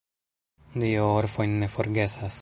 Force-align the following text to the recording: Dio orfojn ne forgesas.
Dio 0.83 1.05
orfojn 1.19 1.53
ne 1.61 1.71
forgesas. 1.77 2.29